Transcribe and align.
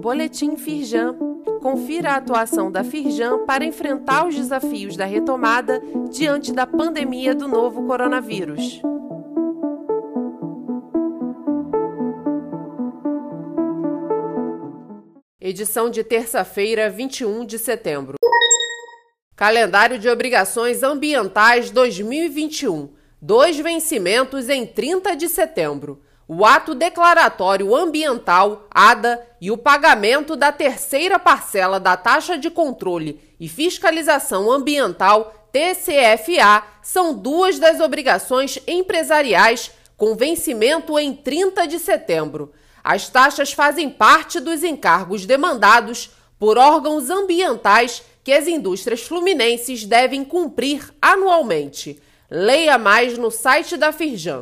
Boletim 0.00 0.56
Firjan. 0.56 1.16
Confira 1.62 2.10
a 2.10 2.16
atuação 2.16 2.70
da 2.70 2.84
Firjan 2.84 3.46
para 3.46 3.64
enfrentar 3.64 4.26
os 4.26 4.34
desafios 4.34 4.96
da 4.96 5.06
retomada 5.06 5.80
diante 6.10 6.52
da 6.52 6.66
pandemia 6.66 7.34
do 7.34 7.48
novo 7.48 7.86
coronavírus. 7.86 8.82
Edição 15.40 15.88
de 15.88 16.04
terça-feira, 16.04 16.90
21 16.90 17.46
de 17.46 17.58
setembro. 17.58 18.16
Calendário 19.34 19.98
de 19.98 20.08
Obrigações 20.08 20.82
Ambientais 20.82 21.70
2021. 21.70 22.92
Dois 23.20 23.58
vencimentos 23.58 24.50
em 24.50 24.66
30 24.66 25.16
de 25.16 25.28
setembro. 25.28 26.02
O 26.26 26.44
ato 26.44 26.74
declaratório 26.74 27.74
ambiental, 27.76 28.66
ADA, 28.70 29.26
e 29.40 29.50
o 29.50 29.58
pagamento 29.58 30.34
da 30.34 30.50
terceira 30.50 31.18
parcela 31.18 31.78
da 31.78 31.98
taxa 31.98 32.38
de 32.38 32.50
controle 32.50 33.20
e 33.38 33.46
fiscalização 33.46 34.50
ambiental, 34.50 35.34
TCFA, 35.52 36.64
são 36.82 37.12
duas 37.12 37.58
das 37.58 37.78
obrigações 37.78 38.58
empresariais 38.66 39.70
com 39.98 40.16
vencimento 40.16 40.98
em 40.98 41.14
30 41.14 41.66
de 41.66 41.78
setembro. 41.78 42.52
As 42.82 43.08
taxas 43.10 43.52
fazem 43.52 43.90
parte 43.90 44.40
dos 44.40 44.64
encargos 44.64 45.26
demandados 45.26 46.10
por 46.38 46.56
órgãos 46.56 47.10
ambientais 47.10 48.02
que 48.22 48.32
as 48.32 48.48
indústrias 48.48 49.02
fluminenses 49.02 49.84
devem 49.84 50.24
cumprir 50.24 50.90
anualmente. 51.00 52.00
Leia 52.30 52.78
mais 52.78 53.18
no 53.18 53.30
site 53.30 53.76
da 53.76 53.92
Firjan. 53.92 54.40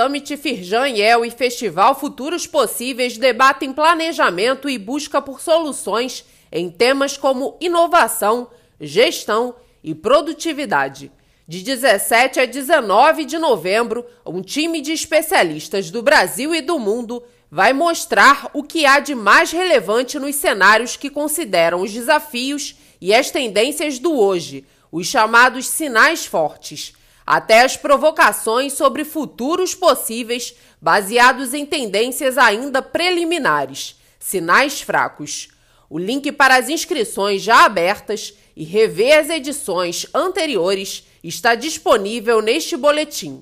Summit 0.00 0.34
Firjan 0.38 0.96
El 0.96 1.26
e 1.26 1.30
Festival 1.30 1.94
Futuros 1.94 2.46
Possíveis 2.46 3.18
debatem 3.18 3.70
planejamento 3.70 4.66
e 4.66 4.78
busca 4.78 5.20
por 5.20 5.42
soluções 5.42 6.24
em 6.50 6.70
temas 6.70 7.18
como 7.18 7.58
inovação, 7.60 8.48
gestão 8.80 9.54
e 9.84 9.94
produtividade. 9.94 11.12
De 11.46 11.62
17 11.62 12.40
a 12.40 12.46
19 12.46 13.26
de 13.26 13.38
novembro, 13.38 14.06
um 14.24 14.40
time 14.40 14.80
de 14.80 14.92
especialistas 14.92 15.90
do 15.90 16.00
Brasil 16.00 16.54
e 16.54 16.62
do 16.62 16.78
mundo 16.78 17.22
vai 17.50 17.74
mostrar 17.74 18.48
o 18.54 18.62
que 18.62 18.86
há 18.86 19.00
de 19.00 19.14
mais 19.14 19.52
relevante 19.52 20.18
nos 20.18 20.34
cenários 20.36 20.96
que 20.96 21.10
consideram 21.10 21.82
os 21.82 21.92
desafios 21.92 22.74
e 23.02 23.12
as 23.12 23.30
tendências 23.30 23.98
do 23.98 24.18
hoje, 24.18 24.64
os 24.90 25.06
chamados 25.06 25.68
sinais 25.68 26.24
fortes, 26.24 26.94
até 27.26 27.60
as 27.62 27.76
provocações 27.76 28.72
sobre 28.72 29.04
futuros 29.04 29.74
possíveis 29.74 30.54
baseados 30.80 31.54
em 31.54 31.64
tendências 31.66 32.38
ainda 32.38 32.82
preliminares, 32.82 33.96
sinais 34.18 34.80
fracos. 34.80 35.48
O 35.88 35.98
link 35.98 36.30
para 36.32 36.56
as 36.56 36.68
inscrições 36.68 37.42
já 37.42 37.64
abertas 37.64 38.34
e 38.56 38.64
rever 38.64 39.18
as 39.18 39.28
edições 39.28 40.06
anteriores 40.14 41.04
está 41.22 41.54
disponível 41.54 42.40
neste 42.40 42.76
boletim. 42.76 43.40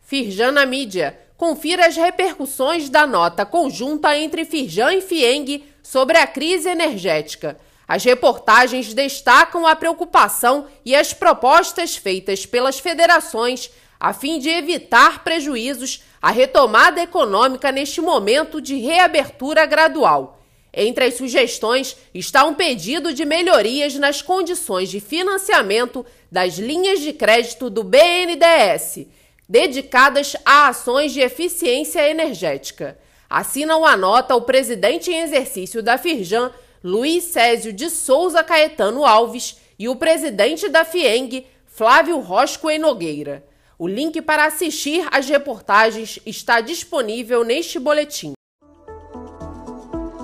Firjana 0.00 0.66
Mídia. 0.66 1.18
Confira 1.36 1.86
as 1.86 1.96
repercussões 1.96 2.88
da 2.88 3.04
nota 3.04 3.44
conjunta 3.44 4.16
entre 4.16 4.44
Firjan 4.44 4.92
e 4.94 5.00
Fieng 5.00 5.64
sobre 5.82 6.16
a 6.16 6.26
crise 6.26 6.68
energética. 6.68 7.58
As 7.92 8.04
reportagens 8.04 8.94
destacam 8.94 9.66
a 9.66 9.76
preocupação 9.76 10.66
e 10.82 10.96
as 10.96 11.12
propostas 11.12 11.94
feitas 11.94 12.46
pelas 12.46 12.78
federações 12.78 13.70
a 14.00 14.14
fim 14.14 14.38
de 14.38 14.48
evitar 14.48 15.22
prejuízos 15.22 16.02
à 16.22 16.30
retomada 16.30 17.02
econômica 17.02 17.70
neste 17.70 18.00
momento 18.00 18.62
de 18.62 18.76
reabertura 18.76 19.66
gradual. 19.66 20.40
Entre 20.72 21.04
as 21.04 21.16
sugestões 21.16 21.94
está 22.14 22.46
um 22.46 22.54
pedido 22.54 23.12
de 23.12 23.26
melhorias 23.26 23.94
nas 23.96 24.22
condições 24.22 24.88
de 24.88 24.98
financiamento 24.98 26.02
das 26.30 26.54
linhas 26.54 26.98
de 26.98 27.12
crédito 27.12 27.68
do 27.68 27.84
BNDES, 27.84 29.06
dedicadas 29.46 30.34
a 30.46 30.68
ações 30.68 31.12
de 31.12 31.20
eficiência 31.20 32.08
energética. 32.08 32.98
Assinam 33.28 33.84
a 33.84 33.98
nota 33.98 34.34
o 34.34 34.40
presidente 34.40 35.10
em 35.10 35.20
exercício 35.20 35.82
da 35.82 35.98
Firjan, 35.98 36.50
Luiz 36.84 37.24
Césio 37.24 37.72
de 37.72 37.88
Souza 37.88 38.42
Caetano 38.42 39.04
Alves, 39.04 39.60
e 39.78 39.88
o 39.88 39.96
presidente 39.96 40.68
da 40.68 40.84
FIENG, 40.84 41.46
Flávio 41.66 42.20
Rosco 42.20 42.68
Nogueira. 42.78 43.44
O 43.78 43.88
link 43.88 44.20
para 44.22 44.46
assistir 44.46 45.04
às 45.10 45.28
reportagens 45.28 46.20
está 46.24 46.60
disponível 46.60 47.42
neste 47.42 47.80
boletim. 47.80 48.34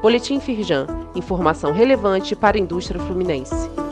Boletim 0.00 0.38
Firjan, 0.38 0.86
informação 1.14 1.72
relevante 1.72 2.36
para 2.36 2.56
a 2.56 2.60
indústria 2.60 3.00
fluminense. 3.00 3.83